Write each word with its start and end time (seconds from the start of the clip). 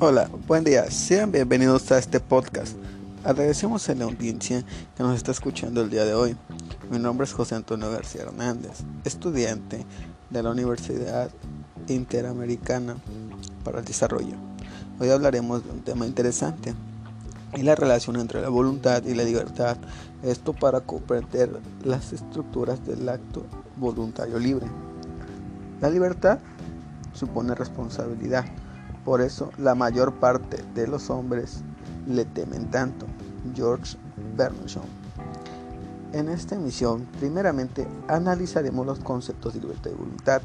Hola, 0.00 0.30
buen 0.46 0.62
día, 0.62 0.88
sean 0.92 1.32
bienvenidos 1.32 1.90
a 1.90 1.98
este 1.98 2.20
podcast. 2.20 2.76
Agradecemos 3.24 3.88
a 3.88 3.96
la 3.96 4.04
audiencia 4.04 4.64
que 4.96 5.02
nos 5.02 5.16
está 5.16 5.32
escuchando 5.32 5.82
el 5.82 5.90
día 5.90 6.04
de 6.04 6.14
hoy. 6.14 6.36
Mi 6.88 7.00
nombre 7.00 7.24
es 7.24 7.32
José 7.32 7.56
Antonio 7.56 7.90
García 7.90 8.22
Hernández, 8.22 8.84
estudiante 9.04 9.84
de 10.30 10.42
la 10.44 10.52
Universidad 10.52 11.30
Interamericana 11.88 12.94
para 13.64 13.80
el 13.80 13.84
Desarrollo. 13.84 14.36
Hoy 15.00 15.10
hablaremos 15.10 15.64
de 15.64 15.72
un 15.72 15.80
tema 15.80 16.06
interesante 16.06 16.74
y 17.56 17.62
la 17.62 17.74
relación 17.74 18.20
entre 18.20 18.40
la 18.40 18.50
voluntad 18.50 19.02
y 19.04 19.14
la 19.14 19.24
libertad. 19.24 19.78
Esto 20.22 20.52
para 20.52 20.80
comprender 20.80 21.50
las 21.82 22.12
estructuras 22.12 22.86
del 22.86 23.08
acto 23.08 23.44
voluntario 23.76 24.38
libre. 24.38 24.68
La 25.80 25.90
libertad 25.90 26.38
supone 27.14 27.56
responsabilidad 27.56 28.44
por 29.08 29.22
eso 29.22 29.50
la 29.56 29.74
mayor 29.74 30.12
parte 30.16 30.62
de 30.74 30.86
los 30.86 31.08
hombres 31.08 31.62
le 32.06 32.26
temen 32.26 32.70
tanto. 32.70 33.06
George 33.54 33.96
Bernard 34.36 34.82
En 36.12 36.28
esta 36.28 36.56
emisión, 36.56 37.06
primeramente 37.18 37.88
analizaremos 38.06 38.84
los 38.84 38.98
conceptos 38.98 39.54
de 39.54 39.60
libertad 39.60 39.92
y 39.92 39.94
voluntad. 39.94 40.42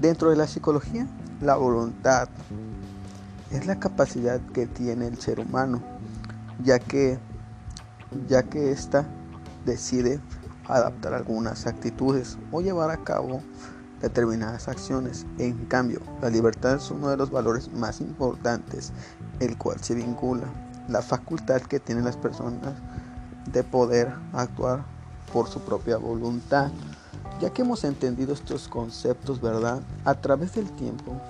Dentro 0.00 0.30
de 0.30 0.36
la 0.36 0.46
psicología, 0.46 1.08
la 1.40 1.56
voluntad 1.56 2.28
es 3.50 3.66
la 3.66 3.80
capacidad 3.80 4.40
que 4.54 4.68
tiene 4.68 5.08
el 5.08 5.18
ser 5.18 5.40
humano, 5.40 5.82
ya 6.62 6.78
que 6.78 7.18
ya 8.28 8.44
que 8.44 8.70
ésta 8.70 9.04
decide 9.64 10.20
adaptar 10.68 11.14
algunas 11.14 11.66
actitudes 11.66 12.38
o 12.52 12.60
llevar 12.60 12.90
a 12.90 12.98
cabo 12.98 13.42
determinadas 14.00 14.68
acciones. 14.68 15.26
En 15.38 15.66
cambio, 15.66 16.00
la 16.20 16.30
libertad 16.30 16.76
es 16.76 16.90
uno 16.90 17.08
de 17.08 17.16
los 17.16 17.30
valores 17.30 17.72
más 17.72 18.00
importantes, 18.00 18.92
el 19.40 19.56
cual 19.56 19.80
se 19.80 19.94
vincula 19.94 20.46
la 20.88 21.02
facultad 21.02 21.62
que 21.62 21.80
tienen 21.80 22.04
las 22.04 22.16
personas 22.16 22.74
de 23.52 23.64
poder 23.64 24.12
actuar 24.32 24.84
por 25.32 25.48
su 25.48 25.60
propia 25.60 25.96
voluntad. 25.96 26.70
Ya 27.40 27.50
que 27.50 27.62
hemos 27.62 27.84
entendido 27.84 28.32
estos 28.32 28.68
conceptos, 28.68 29.40
¿verdad? 29.40 29.80
A 30.04 30.14
través 30.14 30.54
del 30.54 30.70
tiempo 30.70 31.20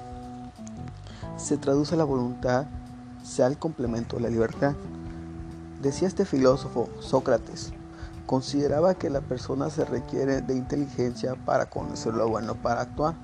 se 1.37 1.57
traduce 1.57 1.97
la 1.97 2.05
voluntad 2.05 2.67
sea 3.27 3.49
el 3.49 3.59
complemento 3.59 4.17
de 4.17 4.23
la 4.23 4.29
libertad. 4.31 4.75
Decía 5.83 6.09
este 6.09 6.25
filósofo 6.25 6.89
Sócrates, 7.01 7.73
Consideraba 8.27 8.97
que 8.97 9.09
la 9.09 9.21
persona 9.21 9.71
se 9.71 9.85
requiere 9.85 10.41
de 10.41 10.57
inteligencia 10.57 11.37
para 11.37 11.71
conocer 11.71 12.13
lo 12.13 12.29
bueno 12.29 12.57
para 12.57 12.81
actuar, 12.81 13.15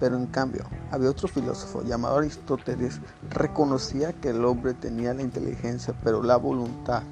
pero 0.00 0.16
en 0.16 0.26
cambio 0.26 0.64
había 0.90 1.10
otro 1.10 1.28
filósofo 1.28 1.82
llamado 1.82 2.16
Aristóteles, 2.16 3.00
reconocía 3.30 4.14
que 4.14 4.30
el 4.30 4.42
hombre 4.46 4.72
tenía 4.72 5.12
la 5.12 5.22
inteligencia 5.22 5.94
pero 6.02 6.22
la 6.22 6.38
voluntad, 6.38 7.02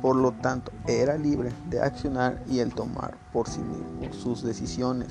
por 0.00 0.14
lo 0.14 0.30
tanto 0.30 0.70
era 0.86 1.18
libre 1.18 1.52
de 1.68 1.80
accionar 1.80 2.40
y 2.46 2.60
el 2.60 2.72
tomar 2.72 3.18
por 3.32 3.48
sí 3.48 3.60
mismo 3.60 4.12
sus 4.12 4.44
decisiones. 4.44 5.08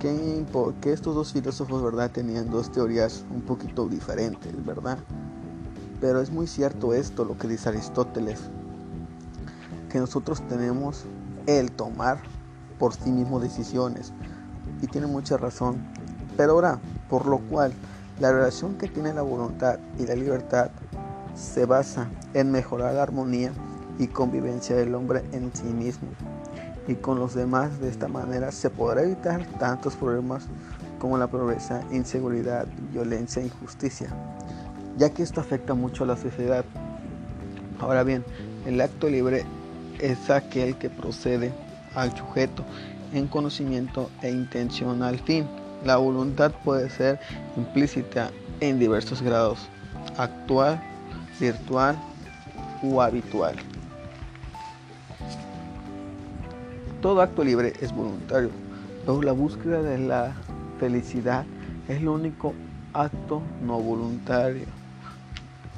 Que, 0.00 0.46
que 0.80 0.92
estos 0.92 1.14
dos 1.14 1.32
filósofos 1.32 1.82
¿verdad? 1.82 2.10
tenían 2.10 2.50
dos 2.50 2.72
teorías 2.72 3.24
un 3.30 3.42
poquito 3.42 3.86
diferentes, 3.86 4.64
¿verdad? 4.64 4.98
Pero 6.00 6.20
es 6.20 6.30
muy 6.30 6.46
cierto 6.46 6.94
esto 6.94 7.24
lo 7.24 7.36
que 7.36 7.46
dice 7.46 7.68
Aristóteles, 7.68 8.40
que 9.90 9.98
nosotros 9.98 10.40
tenemos 10.48 11.04
el 11.46 11.70
tomar 11.72 12.18
por 12.78 12.94
sí 12.94 13.10
mismo 13.10 13.40
decisiones. 13.40 14.12
Y 14.80 14.86
tiene 14.86 15.06
mucha 15.06 15.36
razón. 15.36 15.76
Pero 16.36 16.52
ahora, 16.52 16.78
por 17.10 17.26
lo 17.26 17.38
cual, 17.38 17.72
la 18.18 18.32
relación 18.32 18.76
que 18.76 18.88
tiene 18.88 19.12
la 19.12 19.22
voluntad 19.22 19.78
y 19.98 20.06
la 20.06 20.14
libertad 20.14 20.70
se 21.34 21.66
basa 21.66 22.08
en 22.32 22.50
mejorar 22.50 22.94
la 22.94 23.02
armonía 23.02 23.52
y 23.98 24.06
convivencia 24.06 24.76
del 24.76 24.94
hombre 24.94 25.24
en 25.32 25.50
sí 25.54 25.64
mismo 25.64 26.08
y 26.88 26.94
con 26.94 27.18
los 27.18 27.34
demás. 27.34 27.80
De 27.80 27.88
esta 27.88 28.08
manera 28.08 28.50
se 28.52 28.70
podrá 28.70 29.02
evitar 29.02 29.46
tantos 29.58 29.96
problemas 29.96 30.46
como 30.98 31.18
la 31.18 31.28
pobreza, 31.28 31.82
inseguridad, 31.90 32.66
violencia 32.92 33.42
e 33.42 33.46
injusticia, 33.46 34.08
ya 34.98 35.10
que 35.10 35.22
esto 35.22 35.40
afecta 35.40 35.74
mucho 35.74 36.04
a 36.04 36.06
la 36.06 36.16
sociedad. 36.16 36.64
Ahora 37.80 38.02
bien, 38.02 38.24
el 38.66 38.80
acto 38.80 39.08
libre 39.08 39.44
es 40.00 40.30
aquel 40.30 40.76
que 40.76 40.90
procede 40.90 41.52
al 41.94 42.16
sujeto 42.16 42.64
en 43.12 43.26
conocimiento 43.26 44.10
e 44.22 44.30
intención 44.30 45.02
al 45.02 45.18
fin. 45.18 45.46
La 45.84 45.96
voluntad 45.96 46.52
puede 46.64 46.90
ser 46.90 47.18
implícita 47.56 48.30
en 48.60 48.78
diversos 48.78 49.22
grados, 49.22 49.58
actual, 50.18 50.80
virtual 51.38 51.96
o 52.82 53.00
habitual. 53.00 53.56
Todo 57.00 57.22
acto 57.22 57.42
libre 57.42 57.72
es 57.80 57.92
voluntario, 57.92 58.50
pero 59.06 59.22
la 59.22 59.32
búsqueda 59.32 59.82
de 59.82 59.98
la 59.98 60.34
felicidad 60.78 61.46
es 61.88 61.98
el 61.98 62.08
único 62.08 62.54
acto 62.92 63.42
no 63.64 63.80
voluntario, 63.80 64.66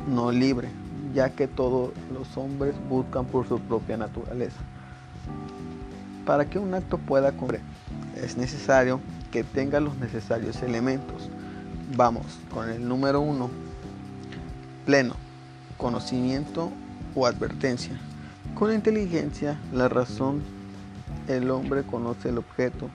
no 0.09 0.33
libre 0.33 0.82
ya 1.15 1.31
que 1.31 1.49
todos 1.49 1.91
los 2.13 2.37
hombres 2.37 2.75
buscan 2.89 3.25
por 3.27 3.47
su 3.47 3.61
propia 3.61 3.97
naturaleza. 3.97 4.59
Para 6.25 6.47
que 6.49 6.59
un 6.59 6.75
acto 6.75 6.99
pueda 6.99 7.33
cumplir, 7.33 7.61
es 8.17 8.37
necesario 8.37 9.01
que 9.31 9.45
tenga 9.45 9.81
los 9.81 9.97
necesarios 9.97 10.63
elementos. 10.63 11.29
Vamos 11.97 12.27
con 12.53 12.69
el 12.69 12.87
número 12.87 13.21
uno, 13.21 13.51
pleno, 14.87 15.15
conocimiento 15.77 16.71
o 17.15 17.27
advertencia. 17.27 17.99
Con 18.55 18.73
inteligencia, 18.73 19.59
la 19.73 19.89
razón, 19.89 20.43
el 21.29 21.51
hombre 21.51 21.83
conoce 21.83 22.29
el 22.29 22.39
objeto 22.39 22.89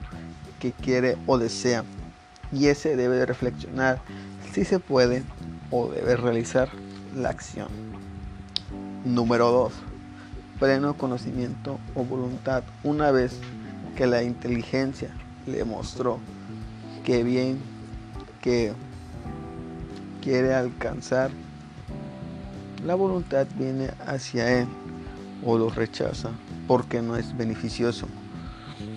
que 0.58 0.72
quiere 0.72 1.16
o 1.26 1.38
desea 1.38 1.84
y 2.52 2.66
ese 2.66 2.96
debe 2.96 3.16
de 3.16 3.26
reflexionar 3.26 4.00
si 4.52 4.64
se 4.64 4.78
puede 4.78 5.22
o 5.70 5.88
debe 5.88 6.16
realizar 6.16 6.68
la 7.18 7.30
acción. 7.30 7.68
Número 9.04 9.50
2. 9.50 9.72
Pleno 10.58 10.96
conocimiento 10.96 11.78
o 11.94 12.04
voluntad. 12.04 12.62
Una 12.82 13.10
vez 13.10 13.38
que 13.96 14.06
la 14.06 14.22
inteligencia 14.22 15.10
le 15.46 15.64
mostró 15.64 16.18
que 17.04 17.22
bien 17.22 17.58
que 18.40 18.72
quiere 20.22 20.54
alcanzar, 20.54 21.30
la 22.84 22.94
voluntad 22.94 23.46
viene 23.58 23.90
hacia 24.06 24.60
él 24.60 24.68
o 25.44 25.58
lo 25.58 25.70
rechaza 25.70 26.30
porque 26.66 27.02
no 27.02 27.16
es 27.16 27.36
beneficioso. 27.36 28.06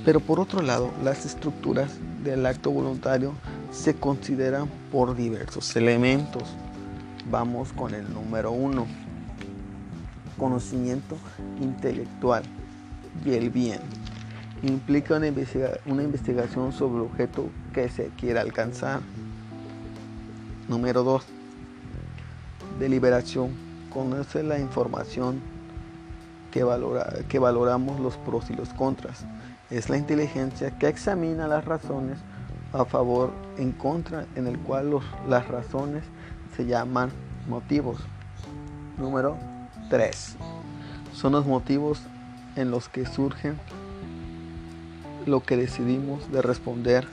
Pero 0.05 0.19
por 0.19 0.39
otro 0.39 0.61
lado, 0.61 0.91
las 1.03 1.25
estructuras 1.25 1.91
del 2.23 2.45
acto 2.45 2.71
voluntario 2.71 3.33
se 3.71 3.95
consideran 3.95 4.69
por 4.91 5.15
diversos 5.15 5.75
elementos. 5.75 6.43
Vamos 7.29 7.71
con 7.73 7.93
el 7.93 8.11
número 8.13 8.51
uno 8.51 8.87
conocimiento 10.41 11.17
intelectual 11.61 12.43
y 13.23 13.33
el 13.33 13.51
bien. 13.51 13.79
Implica 14.63 15.15
una, 15.15 15.27
investigación 15.27 16.71
sobre 16.73 16.95
el 16.95 17.01
objeto 17.01 17.49
que 17.73 17.89
se 17.89 18.07
quiere 18.17 18.39
alcanzar. 18.39 19.01
Número 20.67 21.03
2. 21.03 21.23
Deliberación. 22.79 23.51
Conoce 23.93 24.41
la 24.41 24.57
información 24.57 25.41
que, 26.51 26.63
valora, 26.63 27.13
que 27.29 27.37
valoramos 27.37 27.99
los 27.99 28.17
pros 28.17 28.49
y 28.49 28.53
los 28.53 28.69
contras. 28.69 29.25
Es 29.69 29.89
la 29.89 29.97
inteligencia 29.97 30.77
que 30.77 30.87
examina 30.87 31.47
las 31.47 31.65
razones 31.65 32.17
a 32.73 32.85
favor, 32.85 33.31
en 33.57 33.73
contra, 33.73 34.25
en 34.35 34.47
el 34.47 34.57
cual 34.57 34.99
las 35.27 35.47
razones 35.47 36.03
llaman 36.65 37.11
motivos. 37.47 37.99
Número 38.97 39.37
3. 39.89 40.37
Son 41.13 41.33
los 41.33 41.45
motivos 41.45 42.01
en 42.55 42.71
los 42.71 42.89
que 42.89 43.05
surgen 43.05 43.59
lo 45.25 45.41
que 45.41 45.57
decidimos 45.57 46.31
de 46.31 46.41
responder 46.41 47.07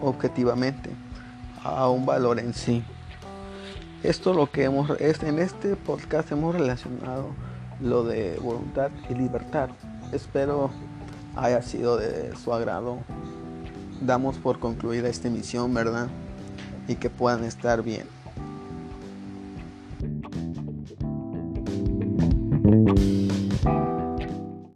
objetivamente 0.00 0.90
a 1.62 1.88
un 1.88 2.06
valor 2.06 2.38
en 2.38 2.54
sí. 2.54 2.84
Esto 4.02 4.32
lo 4.32 4.50
que 4.50 4.64
hemos 4.64 4.90
en 5.00 5.38
este 5.38 5.74
podcast 5.74 6.30
hemos 6.30 6.54
relacionado 6.54 7.30
lo 7.80 8.04
de 8.04 8.38
voluntad 8.40 8.90
y 9.08 9.14
libertad. 9.14 9.70
Espero 10.12 10.70
haya 11.36 11.62
sido 11.62 11.96
de 11.96 12.34
su 12.36 12.52
agrado. 12.52 12.98
Damos 14.00 14.36
por 14.38 14.58
concluida 14.58 15.08
esta 15.08 15.28
emisión, 15.28 15.74
¿verdad? 15.74 16.08
Y 16.86 16.96
que 16.96 17.10
puedan 17.10 17.44
estar 17.44 17.82
bien. 17.82 18.06